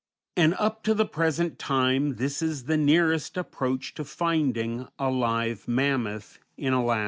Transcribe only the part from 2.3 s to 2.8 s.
is the